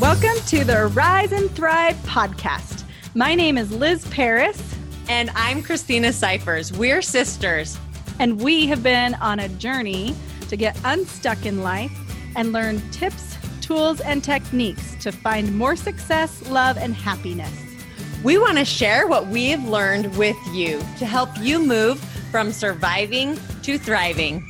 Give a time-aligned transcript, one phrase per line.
[0.00, 2.84] Welcome to the Rise and Thrive podcast.
[3.14, 4.74] My name is Liz Paris.
[5.10, 6.72] And I'm Christina Cyphers.
[6.72, 7.76] We're sisters.
[8.18, 10.16] And we have been on a journey
[10.48, 11.92] to get unstuck in life
[12.34, 17.52] and learn tips, tools, and techniques to find more success, love, and happiness.
[18.24, 23.38] We want to share what we've learned with you to help you move from surviving
[23.64, 24.48] to thriving.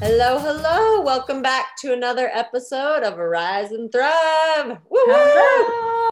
[0.00, 1.00] Hello, hello.
[1.00, 4.76] Welcome back to another episode of Rise and Thrive.
[4.90, 6.10] Woo-woo!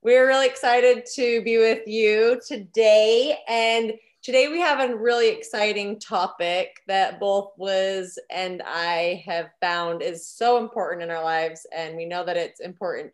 [0.00, 3.36] We're really excited to be with you today.
[3.48, 10.02] And today we have a really exciting topic that both Liz and I have found
[10.02, 11.66] is so important in our lives.
[11.76, 13.12] And we know that it's important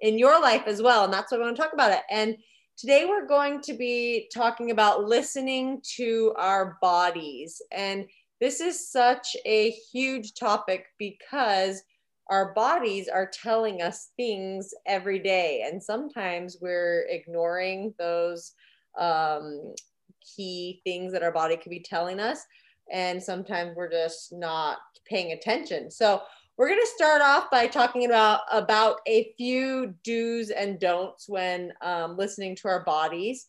[0.00, 1.04] in your life as well.
[1.04, 2.02] And that's why we want to talk about it.
[2.10, 2.36] And
[2.76, 7.62] today we're going to be talking about listening to our bodies.
[7.70, 8.06] And
[8.40, 11.82] this is such a huge topic because
[12.28, 15.64] our bodies are telling us things every day.
[15.66, 18.52] And sometimes we're ignoring those
[18.98, 19.74] um,
[20.20, 22.44] key things that our body could be telling us.
[22.92, 25.90] And sometimes we're just not paying attention.
[25.90, 26.22] So,
[26.56, 31.72] we're going to start off by talking about about a few do's and don'ts when
[31.82, 33.46] um, listening to our bodies.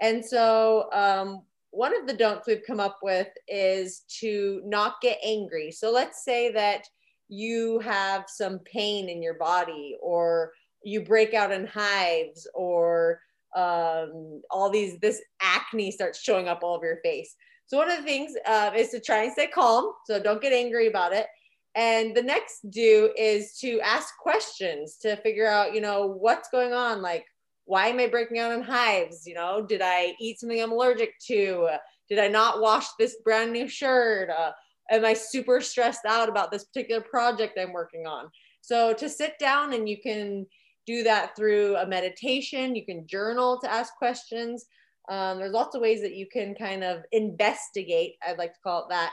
[0.00, 1.42] And so, um,
[1.76, 5.70] one of the don'ts we've come up with is to not get angry.
[5.70, 6.84] So let's say that
[7.28, 13.20] you have some pain in your body or you break out in hives or
[13.54, 17.36] um, all these this acne starts showing up all over your face.
[17.66, 19.92] So one of the things uh, is to try and stay calm.
[20.06, 21.26] So don't get angry about it.
[21.74, 26.72] And the next do is to ask questions to figure out you know what's going
[26.72, 27.26] on like
[27.66, 31.12] why am i breaking out in hives you know did i eat something i'm allergic
[31.18, 31.68] to
[32.08, 34.52] did i not wash this brand new shirt uh,
[34.90, 38.30] am I super stressed out about this particular project I'm working on?
[38.60, 40.46] So to sit down and you can
[40.86, 44.66] do that through a meditation, you can journal to ask questions.
[45.08, 48.82] Um, there's lots of ways that you can kind of investigate, I'd like to call
[48.82, 49.12] it that,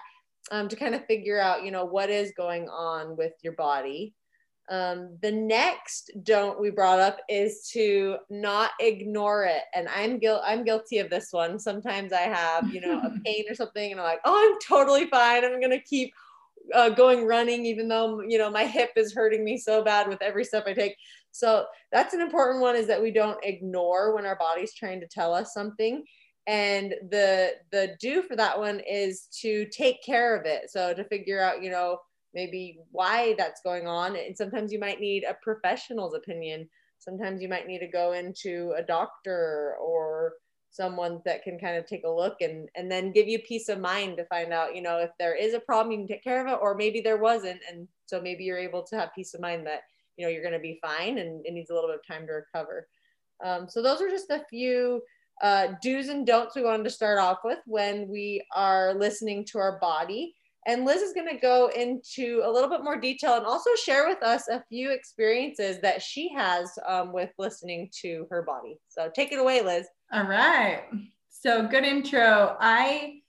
[0.51, 4.13] um, to kind of figure out, you know, what is going on with your body.
[4.69, 9.63] Um, the next don't we brought up is to not ignore it.
[9.75, 11.59] And I'm guilt I'm guilty of this one.
[11.59, 15.07] Sometimes I have, you know, a pain or something, and I'm like, oh, I'm totally
[15.07, 15.43] fine.
[15.43, 16.13] I'm gonna keep
[16.73, 20.21] uh, going running, even though you know my hip is hurting me so bad with
[20.21, 20.95] every step I take.
[21.31, 25.07] So that's an important one is that we don't ignore when our body's trying to
[25.07, 26.03] tell us something.
[26.47, 30.69] And the the do for that one is to take care of it.
[30.69, 31.99] So to figure out, you know,
[32.33, 34.15] maybe why that's going on.
[34.15, 36.67] And sometimes you might need a professional's opinion.
[36.99, 40.33] Sometimes you might need to go into a doctor or
[40.73, 43.79] someone that can kind of take a look and and then give you peace of
[43.79, 46.41] mind to find out you know if there is a problem you can take care
[46.41, 49.39] of it or maybe there wasn't and so maybe you're able to have peace of
[49.39, 49.81] mind that
[50.17, 52.25] you know you're going to be fine and it needs a little bit of time
[52.25, 52.87] to recover
[53.45, 54.99] um, so those are just a few
[55.43, 59.59] uh, do's and don'ts we wanted to start off with when we are listening to
[59.59, 60.33] our body
[60.65, 64.07] and Liz is going to go into a little bit more detail and also share
[64.07, 68.79] with us a few experiences that she has um, with listening to her body.
[68.87, 69.87] So take it away, Liz.
[70.11, 70.83] All right.
[71.29, 72.55] So good intro.
[72.59, 73.19] I,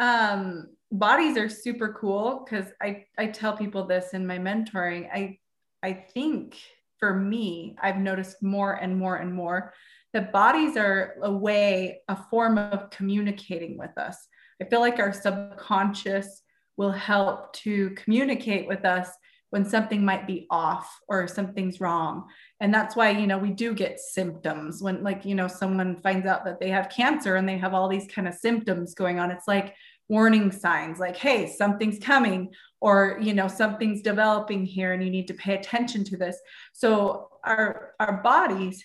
[0.00, 5.08] um, bodies are super cool because I, I tell people this in my mentoring.
[5.12, 5.38] I,
[5.82, 6.56] I think
[6.98, 9.72] for me, I've noticed more and more and more
[10.12, 14.26] that bodies are a way, a form of communicating with us.
[14.60, 16.42] I feel like our subconscious
[16.76, 19.10] will help to communicate with us
[19.50, 22.24] when something might be off or something's wrong.
[22.60, 26.26] And that's why you know we do get symptoms when like you know someone finds
[26.26, 29.30] out that they have cancer and they have all these kind of symptoms going on.
[29.30, 29.74] It's like
[30.08, 35.28] warning signs like hey something's coming or you know something's developing here and you need
[35.28, 36.38] to pay attention to this.
[36.72, 38.84] So our our bodies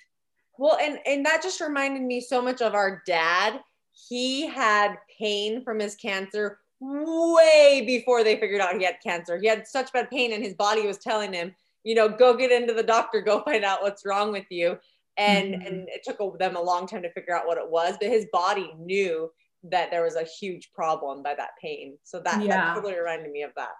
[0.57, 3.59] well and and that just reminded me so much of our dad.
[4.09, 9.37] He had pain from his cancer way before they figured out he had cancer.
[9.37, 12.51] He had such bad pain, and his body was telling him, you know, go get
[12.51, 14.77] into the doctor, go find out what's wrong with you.
[15.17, 15.67] And mm-hmm.
[15.67, 18.27] and it took them a long time to figure out what it was, but his
[18.33, 19.31] body knew
[19.63, 21.97] that there was a huge problem by that pain.
[22.03, 22.47] So that, yeah.
[22.47, 23.71] that totally reminded me of that.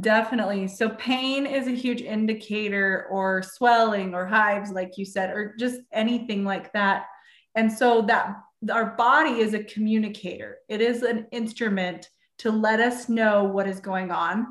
[0.00, 0.68] Definitely.
[0.68, 5.80] So pain is a huge indicator or swelling or hives, like you said, or just
[5.92, 7.06] anything like that.
[7.54, 8.36] And so that
[8.70, 10.58] our body is a communicator.
[10.68, 14.46] It is an instrument to let us know what is going on.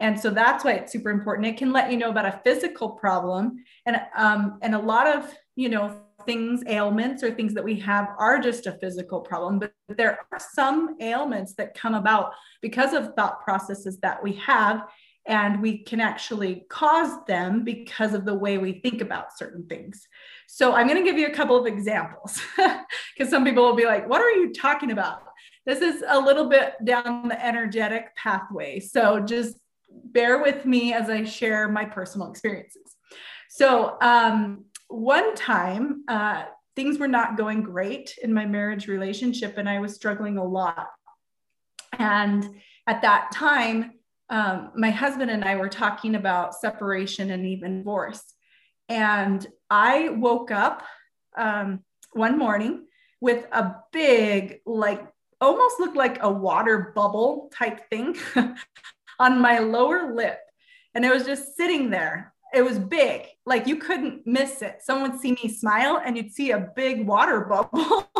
[0.00, 1.46] And so that's why it's super important.
[1.46, 5.34] It can let you know about a physical problem, and um, and a lot of
[5.56, 9.58] you know things, ailments, or things that we have are just a physical problem.
[9.58, 14.82] But there are some ailments that come about because of thought processes that we have,
[15.26, 20.06] and we can actually cause them because of the way we think about certain things.
[20.46, 23.84] So I'm going to give you a couple of examples because some people will be
[23.84, 25.27] like, What are you talking about?
[25.68, 28.80] This is a little bit down the energetic pathway.
[28.80, 29.58] So just
[29.90, 32.96] bear with me as I share my personal experiences.
[33.50, 36.44] So, um, one time, uh,
[36.74, 40.88] things were not going great in my marriage relationship, and I was struggling a lot.
[41.98, 42.48] And
[42.86, 43.92] at that time,
[44.30, 48.22] um, my husband and I were talking about separation and even divorce.
[48.88, 50.82] And I woke up
[51.36, 51.80] um,
[52.12, 52.86] one morning
[53.20, 55.06] with a big, like,
[55.40, 58.16] almost looked like a water bubble type thing
[59.18, 60.38] on my lower lip.
[60.94, 62.32] And it was just sitting there.
[62.54, 64.78] It was big, like you couldn't miss it.
[64.80, 68.10] Someone would see me smile and you'd see a big water bubble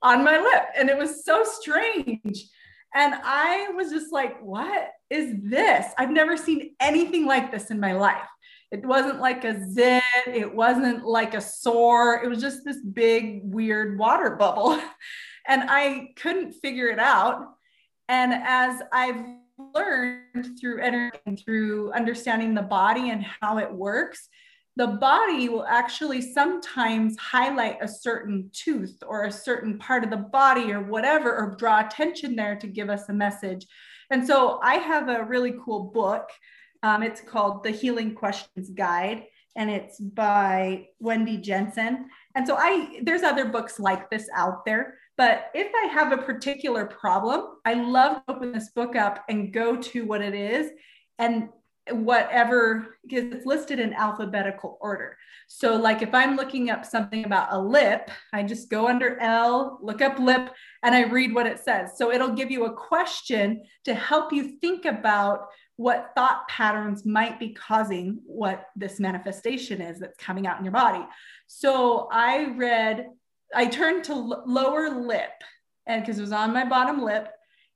[0.00, 0.64] on my lip.
[0.76, 2.48] And it was so strange.
[2.94, 5.86] And I was just like, what is this?
[5.98, 8.26] I've never seen anything like this in my life.
[8.72, 12.22] It wasn't like a zit, it wasn't like a sore.
[12.24, 14.80] It was just this big, weird water bubble.
[15.48, 17.54] and I couldn't figure it out.
[18.08, 19.24] And as I've
[19.74, 24.28] learned through energy through understanding the body and how it works,
[24.76, 30.16] the body will actually sometimes highlight a certain tooth or a certain part of the
[30.18, 33.66] body or whatever, or draw attention there to give us a message.
[34.10, 36.28] And so I have a really cool book.
[36.82, 39.24] Um, it's called The Healing Questions Guide,
[39.56, 42.10] and it's by Wendy Jensen.
[42.34, 44.98] And so I there's other books like this out there.
[45.16, 49.52] But if I have a particular problem, I love to open this book up and
[49.52, 50.70] go to what it is
[51.18, 51.48] and
[51.90, 55.16] whatever because it's listed in alphabetical order.
[55.46, 59.78] So like if I'm looking up something about a lip, I just go under L,
[59.80, 60.50] look up lip
[60.82, 61.96] and I read what it says.
[61.96, 65.46] So it'll give you a question to help you think about
[65.76, 70.72] what thought patterns might be causing what this manifestation is that's coming out in your
[70.72, 71.04] body.
[71.46, 73.06] So I read
[73.54, 75.32] I turned to l- lower lip
[75.86, 77.28] and because it was on my bottom lip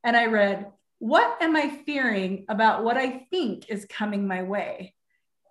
[0.05, 0.67] and I read
[0.99, 4.95] what am I fearing about what I think is coming my way?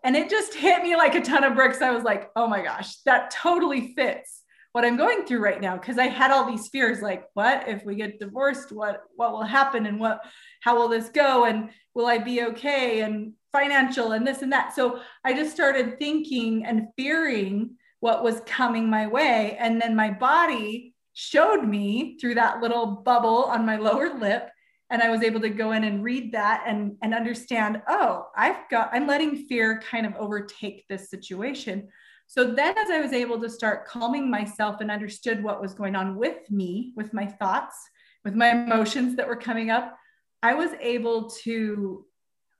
[0.03, 1.81] And it just hit me like a ton of bricks.
[1.81, 4.43] I was like, oh my gosh, that totally fits
[4.73, 5.75] what I'm going through right now.
[5.77, 8.71] Cause I had all these fears like, what if we get divorced?
[8.71, 9.87] What what will happen?
[9.87, 10.21] And what
[10.61, 11.45] how will this go?
[11.45, 13.01] And will I be okay?
[13.01, 14.75] And financial and this and that.
[14.75, 19.57] So I just started thinking and fearing what was coming my way.
[19.59, 24.49] And then my body showed me through that little bubble on my lower lip
[24.91, 28.69] and i was able to go in and read that and and understand oh i've
[28.71, 31.87] got i'm letting fear kind of overtake this situation.
[32.27, 35.95] So then as i was able to start calming myself and understood what was going
[35.95, 37.75] on with me with my thoughts
[38.23, 39.97] with my emotions that were coming up
[40.41, 42.05] i was able to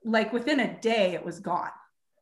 [0.04, 1.72] like within a day it was gone.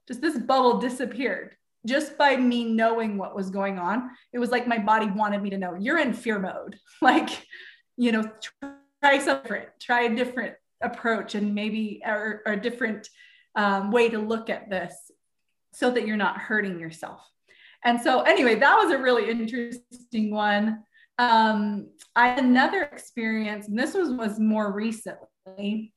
[0.08, 4.68] Just this bubble disappeared just by me knowing what was going on it was like
[4.68, 7.30] my body wanted me to know you're in fear mode like
[7.98, 8.24] you know
[9.02, 13.10] try something different, try a different approach and maybe or, a different
[13.56, 14.94] um, way to look at this
[15.74, 17.22] so that you're not hurting yourself.
[17.84, 20.84] And so, anyway, that was a really interesting one.
[21.20, 25.94] Um, I had another experience, and this was was more recently.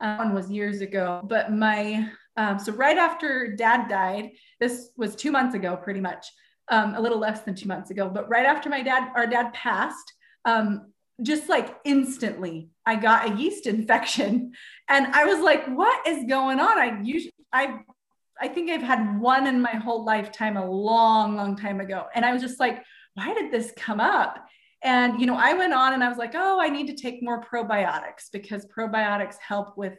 [0.00, 5.14] Uh, one was years ago, but my um, so right after Dad died, this was
[5.14, 6.26] two months ago, pretty much,
[6.70, 8.08] um, a little less than two months ago.
[8.08, 10.12] But right after my dad, our dad passed,
[10.44, 14.52] um, just like instantly I got a yeast infection.
[14.88, 16.78] And I was like what is going on?
[16.78, 17.80] I usually I
[18.40, 22.06] I think I've had one in my whole lifetime a long long time ago.
[22.14, 22.82] And I was just like
[23.14, 24.44] why did this come up?
[24.82, 27.22] And you know I went on and I was like oh I need to take
[27.22, 29.94] more probiotics because probiotics help with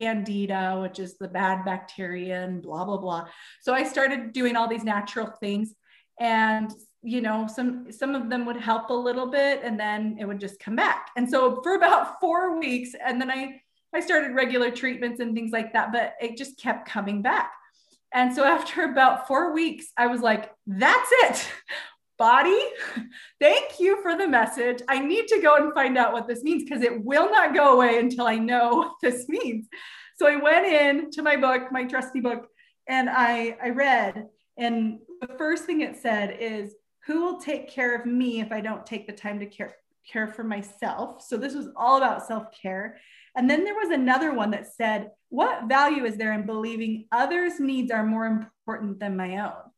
[0.00, 3.26] candida which is the bad bacteria and blah blah blah.
[3.60, 5.74] So I started doing all these natural things
[6.20, 10.24] and you know some some of them would help a little bit and then it
[10.24, 11.10] would just come back.
[11.16, 13.60] And so for about four weeks and then i
[13.94, 17.52] i started regular treatments and things like that but it just kept coming back.
[18.12, 21.48] And so after about four weeks i was like that's it
[22.18, 22.60] body
[23.40, 26.64] thank you for the message i need to go and find out what this means
[26.64, 29.66] because it will not go away until i know what this means
[30.16, 32.48] so i went in to my book my trusty book
[32.88, 34.26] and i i read
[34.58, 36.74] and the first thing it said is
[37.06, 39.74] who will take care of me if I don't take the time to care,
[40.10, 41.22] care for myself?
[41.22, 42.98] So this was all about self care.
[43.34, 47.60] And then there was another one that said, What value is there in believing others'
[47.60, 49.70] needs are more important than my own?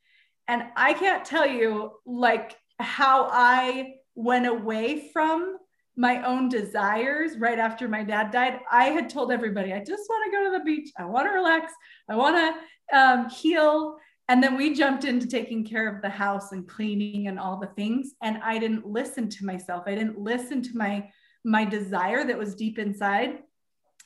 [0.51, 5.59] And I can't tell you like how I went away from
[5.97, 10.25] my own desires right after my dad died, I had told everybody, I just want
[10.25, 10.91] to go to the beach.
[10.99, 11.73] I want to relax.
[12.09, 13.97] I want to um, heal.
[14.29, 17.69] And then we jumped into taking care of the house and cleaning and all the
[17.77, 18.15] things.
[18.21, 19.85] And I didn't listen to myself.
[19.87, 21.09] I didn't listen to my
[21.45, 23.45] my desire that was deep inside.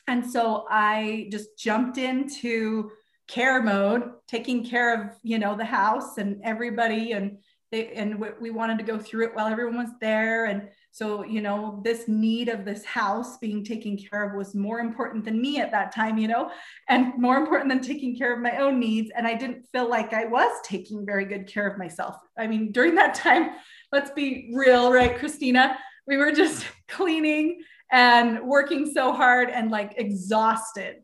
[0.08, 2.90] And so I just jumped into
[3.28, 7.38] care mode, taking care of, you know, the house and everybody and
[7.72, 11.42] they, and we wanted to go through it while everyone was there and so, you
[11.42, 15.58] know, this need of this house being taken care of was more important than me
[15.58, 16.52] at that time, you know,
[16.88, 19.10] and more important than taking care of my own needs.
[19.16, 22.14] And I didn't feel like I was taking very good care of myself.
[22.38, 23.56] I mean, during that time,
[23.90, 25.76] let's be real, right, Christina?
[26.06, 30.98] We were just cleaning and working so hard and like exhausted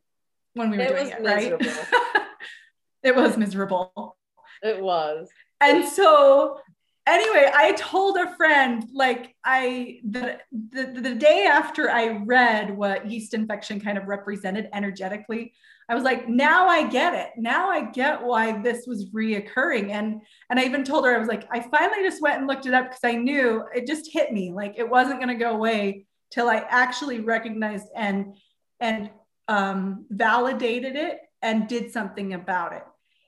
[0.54, 1.66] when we were it doing it, miserable.
[1.66, 2.26] right?
[3.02, 4.16] it was miserable.
[4.62, 5.28] It was.
[5.60, 6.58] And so
[7.06, 10.38] anyway, I told a friend like I the,
[10.70, 15.52] the the day after I read what yeast infection kind of represented energetically,
[15.88, 17.30] I was like, now I get it.
[17.36, 19.90] Now I get why this was reoccurring.
[19.90, 22.66] And and I even told her I was like, I finally just went and looked
[22.66, 25.50] it up because I knew it just hit me like it wasn't going to go
[25.52, 28.34] away till I actually recognized and
[28.78, 29.10] and
[29.50, 32.84] um, validated it and did something about it.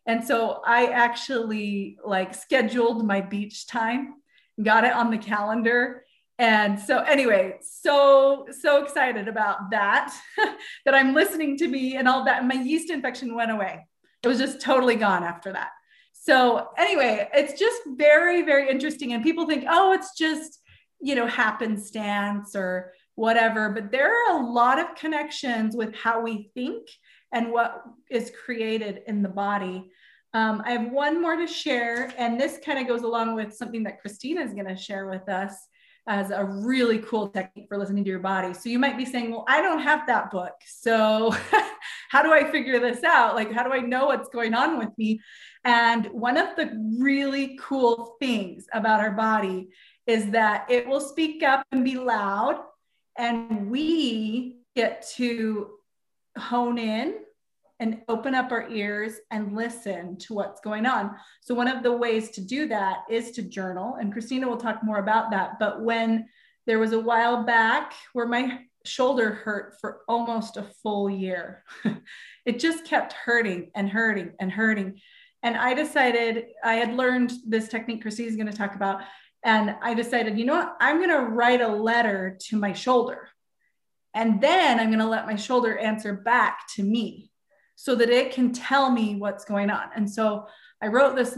[0.06, 4.14] And so I actually like scheduled my beach time,
[4.62, 6.04] got it on the calendar.
[6.38, 10.16] And so anyway, so so excited about that
[10.84, 12.46] that I'm listening to me and all that.
[12.46, 13.84] My yeast infection went away.
[14.22, 15.70] It was just totally gone after that.
[16.12, 20.60] So anyway, it's just very very interesting and people think, "Oh, it's just,
[21.00, 26.50] you know, happenstance or whatever." But there are a lot of connections with how we
[26.54, 26.88] think
[27.32, 29.90] and what is created in the body.
[30.34, 33.82] Um, I have one more to share, and this kind of goes along with something
[33.84, 35.54] that Christina is going to share with us
[36.08, 38.52] as a really cool technique for listening to your body.
[38.54, 40.54] So you might be saying, Well, I don't have that book.
[40.66, 41.34] So
[42.10, 43.34] how do I figure this out?
[43.34, 45.20] Like, how do I know what's going on with me?
[45.64, 49.68] And one of the really cool things about our body
[50.06, 52.60] is that it will speak up and be loud,
[53.18, 55.70] and we get to
[56.38, 57.16] hone in
[57.80, 61.16] and open up our ears and listen to what's going on.
[61.40, 63.96] So, one of the ways to do that is to journal.
[64.00, 65.58] And Christina will talk more about that.
[65.58, 66.28] But when
[66.66, 71.64] there was a while back where my shoulder hurt for almost a full year,
[72.46, 75.00] it just kept hurting and hurting and hurting.
[75.42, 79.02] And I decided I had learned this technique Christina's going to talk about.
[79.44, 80.76] And I decided, you know what?
[80.80, 83.28] I'm going to write a letter to my shoulder.
[84.14, 87.30] And then I'm going to let my shoulder answer back to me
[87.74, 89.88] so that it can tell me what's going on.
[89.96, 90.46] And so
[90.80, 91.36] I wrote this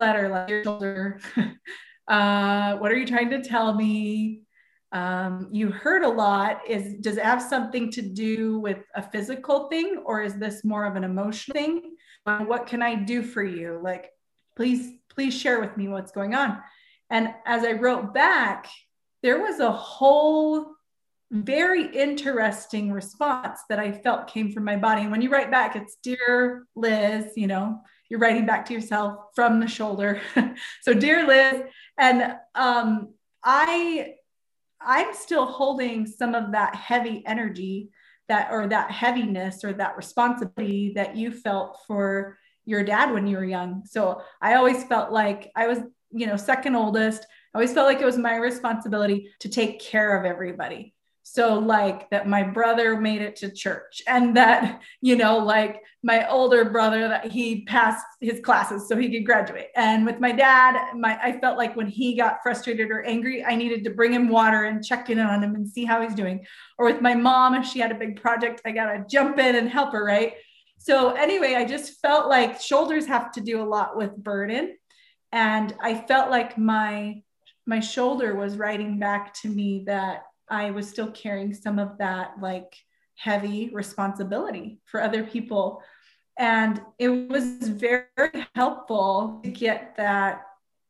[0.00, 1.20] letter, like your shoulder.
[2.08, 4.42] uh, what are you trying to tell me?
[4.90, 6.62] Um, you hurt a lot.
[6.66, 10.86] Is does it have something to do with a physical thing, or is this more
[10.86, 11.94] of an emotional thing?
[12.24, 13.80] what can I do for you?
[13.82, 14.10] Like,
[14.54, 16.58] please, please share with me what's going on.
[17.10, 18.68] And as I wrote back,
[19.22, 20.74] there was a whole
[21.30, 25.02] very interesting response that I felt came from my body.
[25.02, 29.18] And when you write back, it's Dear Liz, you know, you're writing back to yourself
[29.34, 30.20] from the shoulder.
[30.82, 31.62] so, Dear Liz,
[31.98, 33.12] and um,
[33.44, 34.14] I,
[34.80, 37.90] I'm still holding some of that heavy energy
[38.28, 43.36] that, or that heaviness or that responsibility that you felt for your dad when you
[43.36, 43.82] were young.
[43.84, 45.78] So, I always felt like I was,
[46.10, 47.24] you know, second oldest.
[47.54, 50.94] I always felt like it was my responsibility to take care of everybody
[51.30, 56.26] so, like that my brother made it to church, and that, you know, like my
[56.26, 59.66] older brother, that he passed his classes so he could graduate.
[59.76, 63.56] And with my dad, my I felt like when he got frustrated or angry, I
[63.56, 66.46] needed to bring him water and check in on him and see how he's doing.
[66.78, 69.54] Or with my mom, if she had a big project, I got to jump in
[69.54, 70.32] and help her, right?
[70.78, 74.78] So, anyway, I just felt like shoulders have to do a lot with burden.
[75.32, 77.22] And I felt like my
[77.66, 82.40] my shoulder was writing back to me that I was still carrying some of that
[82.40, 82.74] like
[83.16, 85.82] heavy responsibility for other people.
[86.38, 88.06] And it was very
[88.54, 90.46] helpful to get that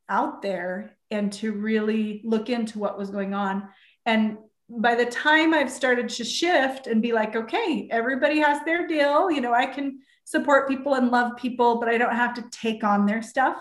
[0.09, 3.69] out there and to really look into what was going on.
[4.07, 8.87] And by the time I've started to shift and be like, okay, everybody has their
[8.87, 12.45] deal, you know, I can support people and love people, but I don't have to
[12.51, 13.57] take on their stuff.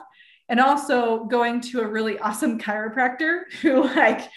[0.49, 4.29] And also going to a really awesome chiropractor who like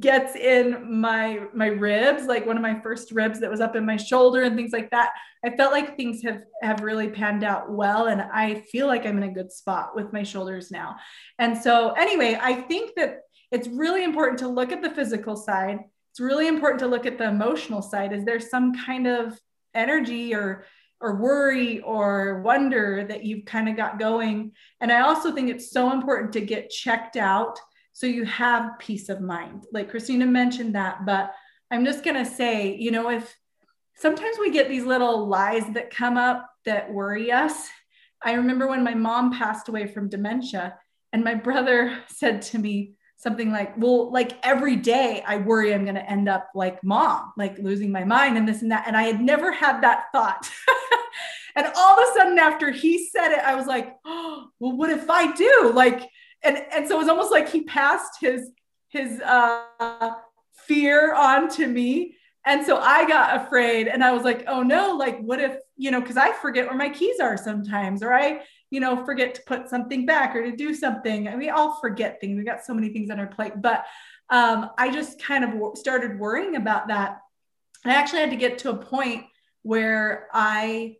[0.00, 3.84] gets in my my ribs like one of my first ribs that was up in
[3.84, 5.10] my shoulder and things like that.
[5.44, 9.18] I felt like things have have really panned out well and i feel like i'm
[9.18, 10.96] in a good spot with my shoulders now.
[11.38, 13.20] And so anyway i think that
[13.54, 15.78] it's really important to look at the physical side.
[16.10, 18.12] It's really important to look at the emotional side.
[18.12, 19.38] Is there some kind of
[19.74, 20.64] energy or
[21.00, 24.52] or worry or wonder that you've kind of got going?
[24.80, 27.58] And I also think it's so important to get checked out
[27.92, 29.64] so you have peace of mind.
[29.72, 31.32] Like Christina mentioned that, but
[31.70, 33.34] I'm just going to say, you know, if
[33.96, 37.68] sometimes we get these little lies that come up that worry us.
[38.22, 40.78] I remember when my mom passed away from dementia,
[41.12, 42.94] and my brother said to me
[43.24, 47.32] something like, Well, like every day I worry I'm going to end up like mom,
[47.36, 48.84] like losing my mind and this and that.
[48.86, 50.48] And I had never had that thought.
[51.56, 54.90] and all of a sudden, after he said it, I was like, oh, Well, what
[54.90, 55.72] if I do?
[55.74, 56.08] Like,
[56.42, 58.52] and, and so it was almost like he passed his
[58.88, 60.10] his uh,
[60.54, 62.14] fear on to me
[62.46, 65.90] and so I got afraid and I was like, oh no, like what if, you
[65.90, 68.40] know, because I forget where my keys are sometimes, or I,
[68.74, 71.28] you know, forget to put something back or to do something.
[71.28, 72.36] And we all forget things.
[72.36, 73.52] We got so many things on our plate.
[73.62, 73.84] But
[74.30, 77.20] um, I just kind of started worrying about that.
[77.84, 79.26] I actually had to get to a point
[79.62, 80.96] where I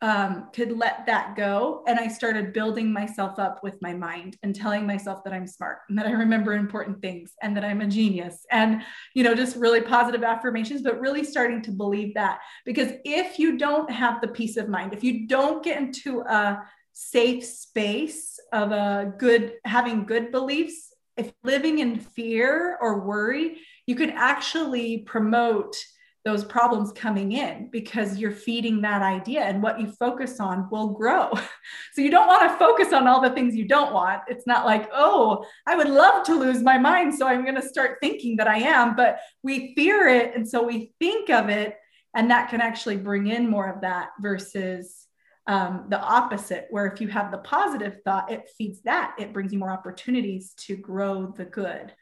[0.00, 1.84] um, could let that go.
[1.86, 5.78] And I started building myself up with my mind and telling myself that I'm smart
[5.88, 8.82] and that I remember important things and that I'm a genius and,
[9.14, 12.40] you know, just really positive affirmations, but really starting to believe that.
[12.64, 16.60] Because if you don't have the peace of mind, if you don't get into a
[16.92, 23.94] safe space of a good, having good beliefs, if living in fear or worry, you
[23.94, 25.76] can actually promote
[26.24, 30.90] those problems coming in because you're feeding that idea and what you focus on will
[30.90, 31.32] grow.
[31.92, 34.22] so you don't want to focus on all the things you don't want.
[34.28, 37.14] It's not like, oh, I would love to lose my mind.
[37.14, 40.36] So I'm going to start thinking that I am, but we fear it.
[40.36, 41.76] And so we think of it,
[42.14, 45.01] and that can actually bring in more of that versus
[45.46, 49.52] um, the opposite, where if you have the positive thought, it feeds that, it brings
[49.52, 51.92] you more opportunities to grow the good.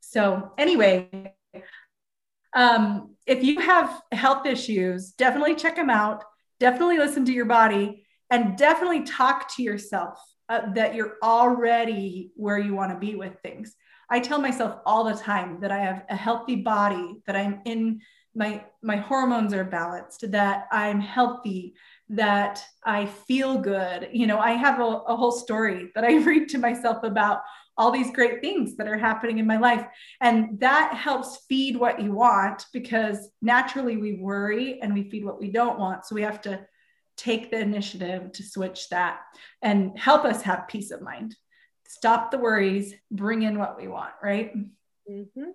[0.00, 1.34] So, anyway,
[2.54, 6.24] um, if you have health issues, definitely check them out.
[6.58, 12.58] Definitely listen to your body and definitely talk to yourself uh, that you're already where
[12.58, 13.74] you want to be with things.
[14.10, 18.00] I tell myself all the time that I have a healthy body, that I'm in
[18.34, 21.74] my my hormones are balanced, that I'm healthy,
[22.10, 24.08] that I feel good.
[24.12, 27.42] You know, I have a, a whole story that I read to myself about
[27.78, 29.86] all these great things that are happening in my life.
[30.20, 35.40] And that helps feed what you want because naturally we worry and we feed what
[35.40, 36.04] we don't want.
[36.04, 36.60] So we have to
[37.16, 39.20] take the initiative to switch that
[39.62, 41.36] and help us have peace of mind.
[41.86, 44.52] Stop the worries, bring in what we want, right?
[45.10, 45.50] Mm-hmm.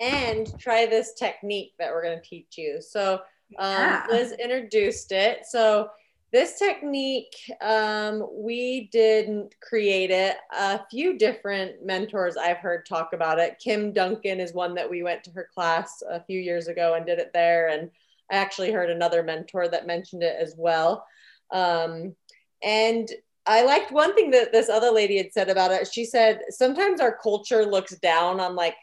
[0.00, 2.80] And try this technique that we're going to teach you.
[2.80, 3.20] So,
[3.58, 4.06] um, yeah.
[4.10, 5.46] Liz introduced it.
[5.46, 5.90] So,
[6.32, 10.36] this technique, um, we didn't create it.
[10.50, 13.60] A few different mentors I've heard talk about it.
[13.62, 17.06] Kim Duncan is one that we went to her class a few years ago and
[17.06, 17.68] did it there.
[17.68, 17.88] And
[18.32, 21.06] I actually heard another mentor that mentioned it as well.
[21.52, 22.16] Um,
[22.64, 23.08] and
[23.46, 25.86] I liked one thing that this other lady had said about it.
[25.92, 28.74] She said, sometimes our culture looks down on like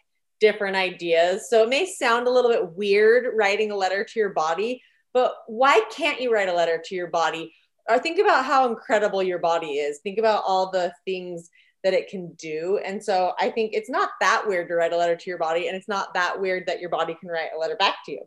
[0.41, 1.49] different ideas.
[1.49, 4.81] So it may sound a little bit weird writing a letter to your body,
[5.13, 7.53] but why can't you write a letter to your body?
[7.89, 9.99] Or think about how incredible your body is.
[9.99, 11.49] Think about all the things
[11.83, 12.79] that it can do.
[12.85, 15.67] And so I think it's not that weird to write a letter to your body,
[15.67, 18.21] and it's not that weird that your body can write a letter back to you.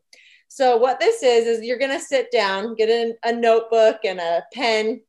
[0.49, 4.21] So what this is is you're going to sit down, get a, a notebook and
[4.21, 5.01] a pen,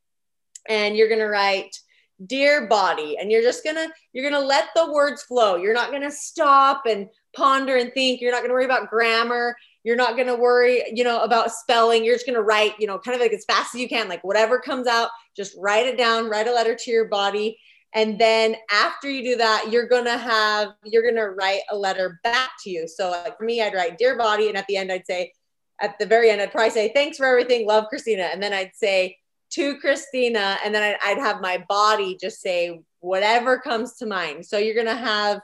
[0.68, 1.76] and you're going to write
[2.26, 6.12] dear body and you're just to you're to let the words flow you're not to
[6.12, 10.84] stop and ponder and think you're not to worry about grammar you're not to worry,
[10.92, 12.04] you know, about spelling.
[12.04, 14.24] You're just to write, you know, kind of like as fast as you can, like
[14.24, 17.60] whatever comes out, just write it down, write a letter to your body.
[17.94, 22.50] And then after you do that, you're to have, you're to write a letter back
[22.64, 22.88] to you.
[22.88, 24.48] So like for me, I'd write dear body.
[24.48, 25.32] And at the end, I'd say,
[25.80, 27.68] at the very end, I'd probably say, thanks for everything.
[27.68, 28.24] Love Christina.
[28.24, 29.18] And then I'd say
[29.52, 30.58] to Christina.
[30.64, 34.46] And then I'd, I'd have my body just say whatever comes to mind.
[34.46, 35.40] So you're to have,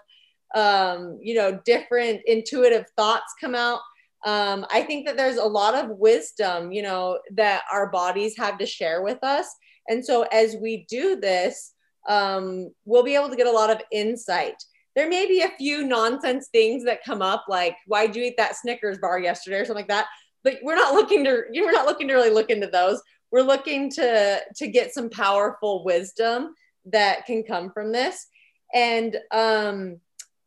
[0.56, 3.80] um, you know, different intuitive thoughts come out
[4.26, 8.58] um, I think that there's a lot of wisdom, you know, that our bodies have
[8.60, 9.48] to share with us.
[9.90, 11.74] And so as we do this,
[12.08, 14.56] um, we'll be able to get a lot of insight.
[14.96, 18.56] There may be a few nonsense things that come up, like why'd you eat that
[18.56, 20.08] Snickers bar yesterday or something like that.
[20.44, 21.66] But we're not looking to you.
[21.66, 23.02] we're not looking to really look into those.
[23.32, 26.54] We're looking to to get some powerful wisdom
[26.86, 28.28] that can come from this.
[28.74, 30.00] And um,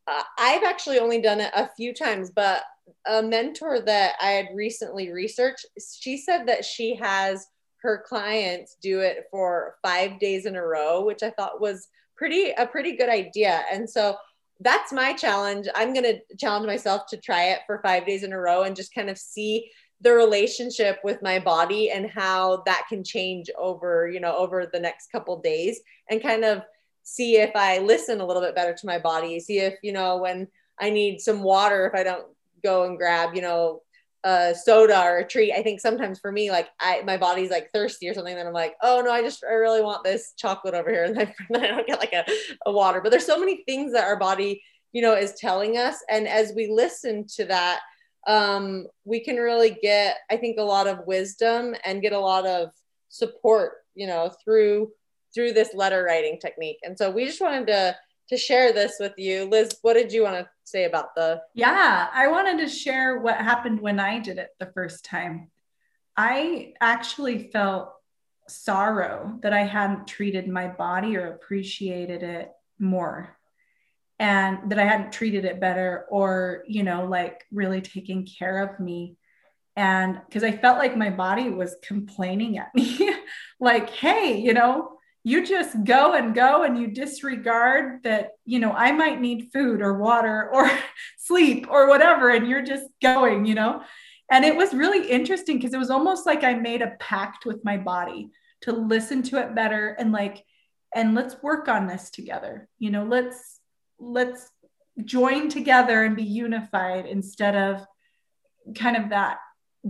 [0.07, 2.63] I've actually only done it a few times, but
[3.07, 5.65] a mentor that I had recently researched,
[5.99, 7.47] she said that she has
[7.81, 12.51] her clients do it for five days in a row, which I thought was pretty
[12.51, 13.63] a pretty good idea.
[13.71, 14.15] And so
[14.59, 15.67] that's my challenge.
[15.75, 18.75] I'm going to challenge myself to try it for five days in a row and
[18.75, 19.69] just kind of see
[20.05, 24.79] the relationship with my body and how that can change over, you know, over the
[24.79, 25.79] next couple days
[26.11, 26.61] and kind of
[27.01, 30.17] see if I listen a little bit better to my body, see if, you know,
[30.17, 30.47] when
[30.79, 32.27] I need some water, if I don't
[32.63, 33.81] go and grab, you know,
[34.23, 35.53] a soda or a treat.
[35.53, 38.53] I think sometimes for me, like I my body's like thirsty or something, then I'm
[38.53, 41.67] like, oh no, I just I really want this chocolate over here, and then, I
[41.67, 42.25] don't get like a,
[42.67, 43.01] a water.
[43.01, 44.61] But there's so many things that our body,
[44.93, 47.81] you know, is telling us, and as we listen to that,
[48.25, 52.45] um, we can really get, I think, a lot of wisdom and get a lot
[52.45, 52.69] of
[53.09, 54.91] support, you know, through
[55.33, 56.79] through this letter writing technique.
[56.83, 57.95] And so we just wanted to
[58.29, 59.45] to share this with you.
[59.45, 61.41] Liz, what did you want to say about the?
[61.53, 65.51] Yeah, I wanted to share what happened when I did it the first time.
[66.17, 67.91] I actually felt
[68.47, 73.37] sorrow that I hadn't treated my body or appreciated it more
[74.19, 78.79] and that I hadn't treated it better or, you know, like really taking care of
[78.79, 79.17] me.
[79.75, 83.13] And because I felt like my body was complaining at me,
[83.59, 88.71] like, hey, you know, you just go and go and you disregard that you know
[88.71, 90.69] i might need food or water or
[91.17, 93.81] sleep or whatever and you're just going you know
[94.31, 97.65] and it was really interesting because it was almost like i made a pact with
[97.65, 98.29] my body
[98.61, 100.45] to listen to it better and like
[100.93, 103.54] and let's work on this together you know let's
[103.99, 104.49] let's
[105.03, 107.85] join together and be unified instead of
[108.75, 109.37] kind of that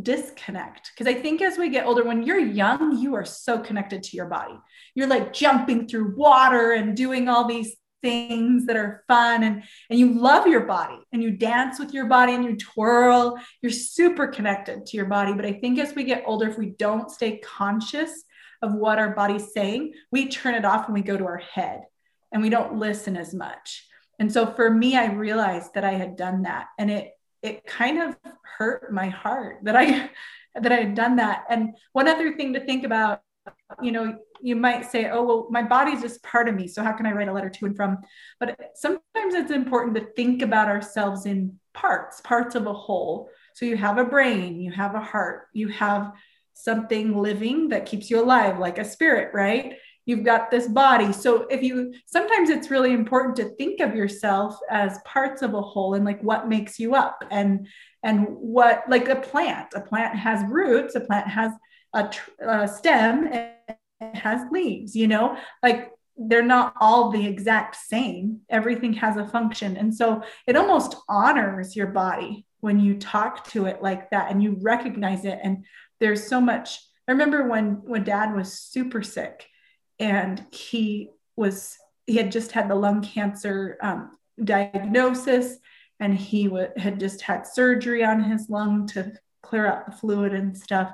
[0.02, 0.91] disconnect.
[0.94, 4.18] Because i think as we get older when you're young you are so connected to
[4.18, 4.58] your body.
[4.94, 9.98] You're like jumping through water and doing all these things that are fun and and
[9.98, 13.39] you love your body and you dance with your body and you twirl.
[13.62, 15.34] You're super connected to your body.
[15.34, 18.24] But i think as we get older if we don't stay conscious
[18.62, 21.84] of what our body's saying we turn it off when we go to our head
[22.32, 23.86] and we don't listen as much
[24.19, 28.01] and so for me i realized that i had done that and it it kind
[28.01, 28.17] of
[28.58, 30.10] hurt my heart that I
[30.56, 31.43] that I had done that.
[31.49, 33.21] And one other thing to think about,
[33.82, 36.65] you know, you might say, oh, well, my body's just part of me.
[36.69, 37.97] So how can I write a letter to and from?
[38.39, 43.30] But sometimes it's important to think about ourselves in parts, parts of a whole.
[43.54, 46.13] So you have a brain, you have a heart, you have
[46.54, 49.75] something living that keeps you alive, like a spirit, right?
[50.06, 51.12] You've got this body.
[51.12, 55.62] So if you sometimes it's really important to think of yourself as parts of a
[55.62, 57.68] whole and like what makes you up and
[58.04, 59.68] and what like a plant.
[59.76, 61.52] A plant has roots, a plant has
[61.94, 62.10] a,
[62.48, 63.52] a stem and
[64.02, 65.38] it has leaves, you know?
[65.63, 68.41] Like they're not all the exact same.
[68.50, 69.76] Everything has a function.
[69.76, 74.41] And so it almost honors your body when you talk to it like that and
[74.41, 75.65] you recognize it and
[76.00, 79.46] there's so much I remember when when dad was super sick
[79.99, 84.12] and he was he had just had the lung cancer um,
[84.43, 85.58] diagnosis
[85.99, 90.34] and he w- had just had surgery on his lung to clear out the fluid
[90.34, 90.91] and stuff.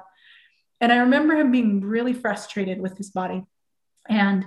[0.80, 3.44] And i remember him being really frustrated with his body.
[4.08, 4.46] And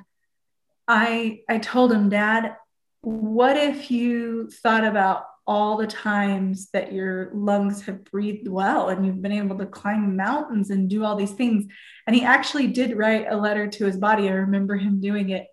[0.87, 2.57] i i told him dad
[3.01, 9.05] what if you thought about all the times that your lungs have breathed well and
[9.05, 11.67] you've been able to climb mountains and do all these things.
[12.07, 14.29] And he actually did write a letter to his body.
[14.29, 15.47] I remember him doing it.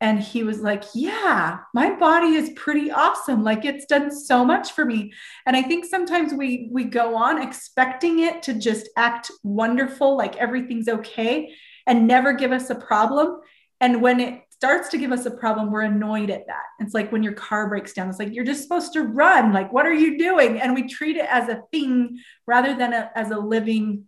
[0.00, 3.44] And he was like, Yeah, my body is pretty awesome.
[3.44, 5.12] Like it's done so much for me.
[5.46, 10.36] And I think sometimes we we go on expecting it to just act wonderful, like
[10.36, 11.52] everything's okay,
[11.86, 13.40] and never give us a problem.
[13.80, 16.62] And when it starts to give us a problem, we're annoyed at that.
[16.78, 19.52] It's like when your car breaks down, it's like you're just supposed to run.
[19.52, 20.60] Like, what are you doing?
[20.60, 24.04] And we treat it as a thing rather than a, as a living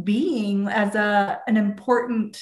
[0.00, 2.40] being, as a an important,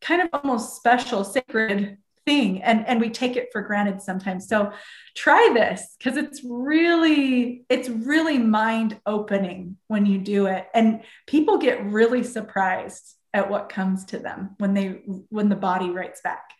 [0.00, 2.62] kind of almost special, sacred thing.
[2.62, 4.46] And, and we take it for granted sometimes.
[4.46, 4.70] So
[5.16, 10.68] try this because it's really, it's really mind opening when you do it.
[10.72, 15.90] And people get really surprised at what comes to them when they when the body
[15.90, 16.50] writes back.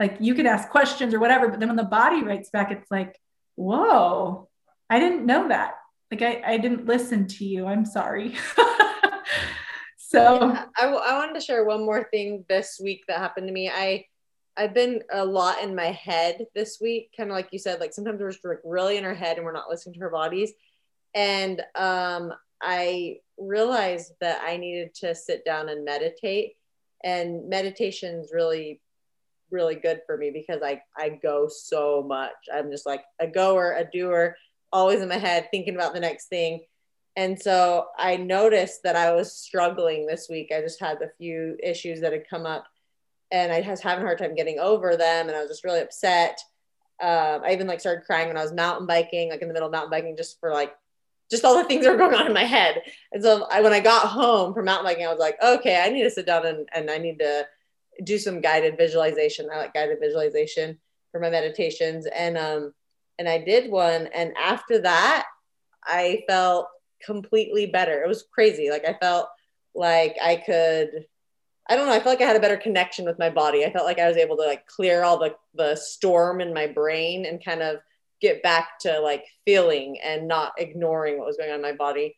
[0.00, 2.90] Like you could ask questions or whatever but then when the body writes back it's
[2.90, 3.16] like
[3.54, 4.48] whoa
[4.90, 5.74] i didn't know that.
[6.10, 7.66] Like i, I didn't listen to you.
[7.66, 8.34] I'm sorry.
[10.12, 13.52] So yeah, I, I wanted to share one more thing this week that happened to
[13.52, 13.70] me.
[13.70, 14.04] I
[14.58, 17.94] i've been a lot in my head this week kind of like you said like
[17.94, 20.52] sometimes we're just like really in our head and we're not listening to our bodies.
[21.14, 26.56] And um I realized that I needed to sit down and meditate.
[27.04, 28.80] And meditation is really,
[29.50, 32.32] really good for me because I, I go so much.
[32.54, 34.36] I'm just like a goer, a doer,
[34.72, 36.60] always in my head thinking about the next thing.
[37.16, 40.52] And so I noticed that I was struggling this week.
[40.54, 42.64] I just had a few issues that had come up
[43.30, 45.28] and I was having a hard time getting over them.
[45.28, 46.38] And I was just really upset.
[47.02, 49.66] um, I even like started crying when I was mountain biking, like in the middle
[49.66, 50.72] of mountain biking, just for like
[51.32, 52.82] just all the things that were going on in my head.
[53.10, 55.88] And so I, when I got home from mountain biking, I was like, okay, I
[55.88, 57.46] need to sit down and, and I need to
[58.04, 59.48] do some guided visualization.
[59.50, 60.78] I like guided visualization
[61.10, 62.06] for my meditations.
[62.06, 62.74] And um,
[63.18, 64.08] and I did one.
[64.14, 65.24] And after that,
[65.84, 66.68] I felt
[67.02, 68.02] completely better.
[68.02, 68.70] It was crazy.
[68.70, 69.28] Like I felt
[69.74, 71.06] like I could,
[71.68, 73.64] I don't know, I felt like I had a better connection with my body.
[73.64, 76.66] I felt like I was able to like clear all the, the storm in my
[76.66, 77.78] brain and kind of
[78.22, 82.16] get back to like feeling and not ignoring what was going on in my body.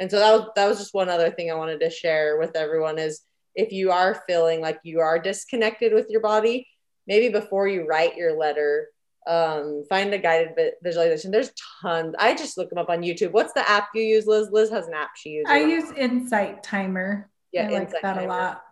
[0.00, 2.56] And so that was that was just one other thing I wanted to share with
[2.56, 3.20] everyone is
[3.54, 6.66] if you are feeling like you are disconnected with your body,
[7.06, 8.88] maybe before you write your letter,
[9.26, 11.30] um, find a guided visualization.
[11.30, 12.14] There's tons.
[12.18, 13.32] I just look them up on YouTube.
[13.32, 14.48] What's the app you use, Liz?
[14.50, 15.52] Liz has an app she uses.
[15.52, 17.30] I use Insight Timer.
[17.52, 18.22] Yeah, I like that Timer.
[18.22, 18.62] a lot.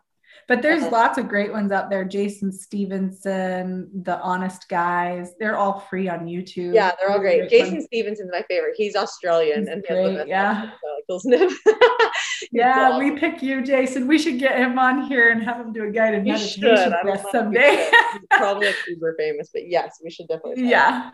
[0.50, 2.04] But there's lots of great ones out there.
[2.04, 5.32] Jason Stephenson, The Honest Guys.
[5.38, 6.74] They're all free on YouTube.
[6.74, 7.38] Yeah, they're all great.
[7.38, 7.84] great Jason ones.
[7.84, 8.74] Stephenson's my favorite.
[8.76, 10.26] He's Australian He's and great.
[10.26, 10.72] Yeah.
[12.50, 14.08] yeah, we pick you, Jason.
[14.08, 17.10] We should get him on here and have him do a guided you meditation for
[17.12, 17.88] us someday.
[18.12, 20.68] He's probably like super famous, but yes, we should definitely.
[20.68, 21.12] Yeah.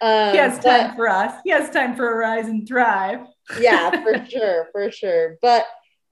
[0.00, 1.34] Um, he has time but, for us.
[1.42, 3.26] He has time for Arise and Thrive.
[3.58, 5.38] yeah, for sure, for sure.
[5.42, 5.66] But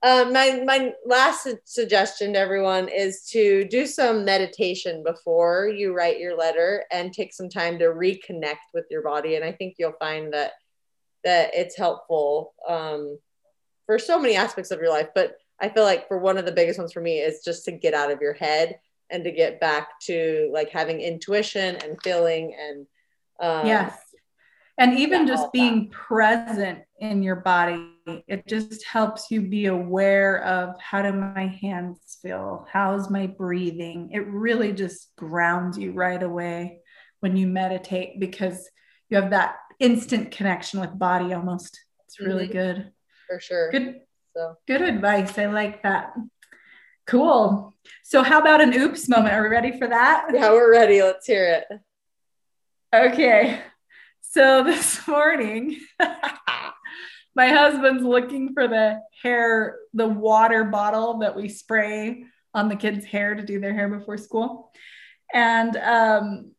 [0.05, 6.19] um, my my last suggestion to everyone is to do some meditation before you write
[6.19, 9.35] your letter and take some time to reconnect with your body.
[9.35, 10.51] And I think you'll find that
[11.23, 13.17] that it's helpful um,
[13.87, 15.09] for so many aspects of your life.
[15.15, 17.71] But I feel like for one of the biggest ones for me is just to
[17.71, 18.77] get out of your head
[19.09, 22.85] and to get back to like having intuition and feeling and
[23.39, 24.04] um, yes
[24.77, 27.95] and even just being present in your body
[28.27, 32.67] it just helps you be aware of how do my hands feel?
[32.71, 34.11] How's my breathing?
[34.13, 36.79] It really just grounds you right away
[37.19, 38.69] when you meditate because
[39.09, 41.79] you have that instant connection with body almost.
[42.05, 42.53] It's really mm-hmm.
[42.53, 42.91] good.
[43.27, 43.71] For sure.
[43.71, 44.01] Good
[44.35, 44.55] so.
[44.67, 45.37] good advice.
[45.39, 46.13] I like that.
[47.07, 47.73] Cool.
[48.03, 49.33] So how about an oops moment?
[49.33, 50.27] Are we ready for that?
[50.31, 51.01] Yeah we're ready.
[51.01, 51.79] Let's hear it.
[52.93, 53.61] Okay
[54.35, 55.79] so this morning,
[57.35, 63.05] my husband's looking for the hair, the water bottle that we spray on the kids'
[63.05, 64.73] hair to do their hair before school.
[65.33, 66.51] And um,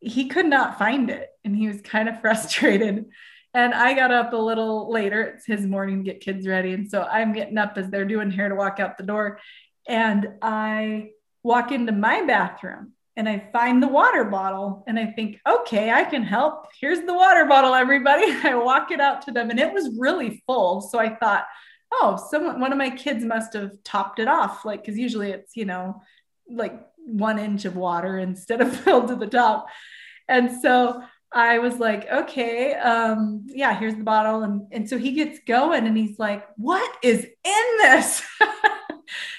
[0.00, 1.28] he could not find it.
[1.44, 3.06] And he was kind of frustrated.
[3.54, 5.22] And I got up a little later.
[5.22, 6.72] It's his morning to get kids ready.
[6.72, 9.38] And so I'm getting up as they're doing hair to walk out the door.
[9.86, 11.10] And I
[11.44, 16.04] walk into my bathroom and I find the water bottle and I think, okay, I
[16.04, 16.66] can help.
[16.80, 18.24] Here's the water bottle, everybody.
[18.44, 20.80] I walk it out to them and it was really full.
[20.80, 21.44] So I thought,
[21.92, 24.64] oh, someone, one of my kids must have topped it off.
[24.64, 26.00] Like, cause usually it's, you know,
[26.48, 29.66] like one inch of water instead of filled to the top.
[30.26, 31.02] And so
[31.34, 34.42] I was like, okay, um, yeah, here's the bottle.
[34.42, 38.22] And, and so he gets going and he's like, what is in this?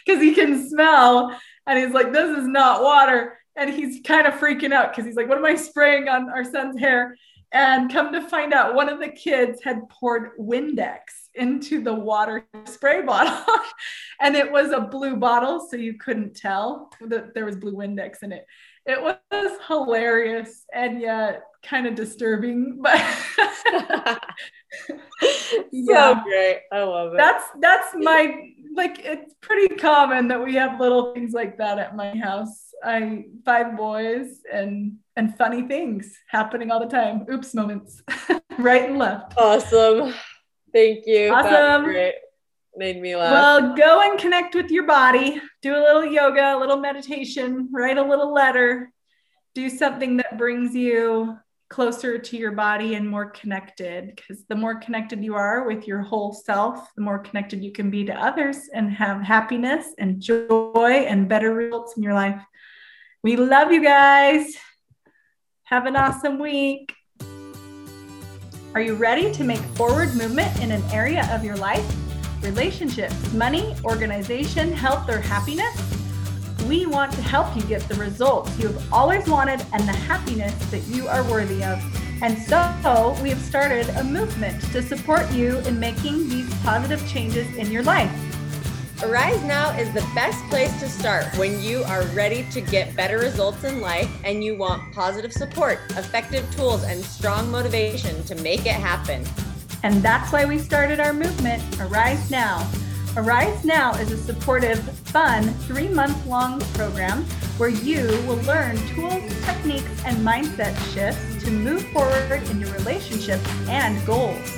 [0.08, 1.40] Cause he can smell.
[1.66, 5.16] And he's like, this is not water and he's kind of freaking out because he's
[5.16, 7.16] like, What am I spraying on our son's hair?
[7.52, 11.02] And come to find out, one of the kids had poured Windex
[11.36, 13.46] into the water spray bottle.
[14.20, 18.24] and it was a blue bottle, so you couldn't tell that there was blue Windex
[18.24, 18.46] in it.
[18.86, 19.18] It was
[19.68, 23.00] hilarious and yet kind of disturbing, but
[25.72, 26.16] yeah.
[26.16, 26.62] so great.
[26.72, 27.18] I love it.
[27.18, 31.96] That's that's my like it's pretty common that we have little things like that at
[31.96, 32.74] my house.
[32.84, 37.26] I five boys and and funny things happening all the time.
[37.32, 38.02] Oops moments,
[38.58, 39.34] right and left.
[39.38, 40.14] Awesome.
[40.74, 41.32] Thank you.
[41.32, 41.86] Awesome.
[41.86, 42.16] great.
[42.76, 43.32] Made me laugh.
[43.32, 45.40] Well, go and connect with your body.
[45.62, 48.92] Do a little yoga, a little meditation, write a little letter,
[49.54, 51.38] do something that brings you
[51.74, 56.04] closer to your body and more connected because the more connected you are with your
[56.04, 61.04] whole self, the more connected you can be to others and have happiness and joy
[61.08, 62.40] and better results in your life.
[63.24, 64.56] We love you guys.
[65.64, 66.94] Have an awesome week.
[68.76, 71.92] Are you ready to make forward movement in an area of your life?
[72.44, 76.03] Relationships, money, organization, health, or happiness?
[76.68, 80.54] We want to help you get the results you have always wanted and the happiness
[80.72, 81.82] that you are worthy of.
[82.22, 87.54] And so we have started a movement to support you in making these positive changes
[87.58, 88.12] in your life.
[89.04, 93.20] Arise Now is the best place to start when you are ready to get better
[93.20, 98.62] results in life and you want positive support, effective tools, and strong motivation to make
[98.62, 99.26] it happen.
[99.84, 102.66] And that's why we started our movement, Arise Now
[103.16, 107.24] Arise Now is a supportive, fun, three month long program
[107.58, 113.48] where you will learn tools, techniques, and mindset shifts to move forward in your relationships
[113.70, 114.58] and goals.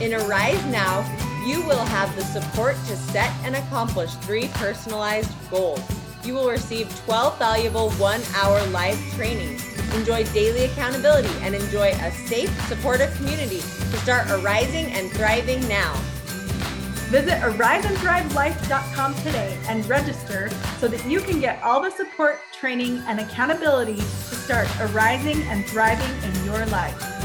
[0.00, 1.00] In Arise Now,
[1.46, 5.82] you will have the support to set and accomplish three personalized goals.
[6.24, 9.62] You will receive 12 valuable one hour live trainings,
[9.94, 15.94] enjoy daily accountability, and enjoy a safe, supportive community to start arising and thriving now.
[17.12, 20.48] Visit ariseandthrivelife.com today and register
[20.78, 25.66] so that you can get all the support, training, and accountability to start arising and
[25.66, 27.21] thriving in your life.